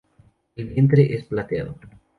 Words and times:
El 0.55 0.65
vientre 0.69 1.13
es 1.15 1.25
plateado. 1.25 1.75